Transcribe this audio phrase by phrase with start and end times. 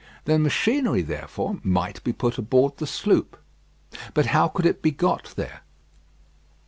[0.25, 3.37] The machinery, therefore, might be put aboard the sloop.
[4.15, 5.61] But how could it be got there?